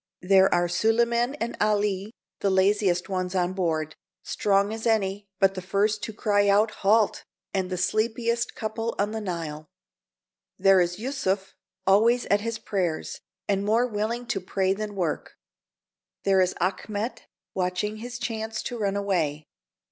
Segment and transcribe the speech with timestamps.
[0.23, 5.61] There are Sulieman and Ali, the laziest ones on board, strong as any, but the
[5.61, 9.67] first to cry out, "Halt," and the sleepiest couple on the Nile.
[10.57, 11.53] There is Yusuf,
[11.85, 15.37] always at his prayers, and more willing to pray than work.
[16.23, 19.45] There is Achmet, watching his chance to run away.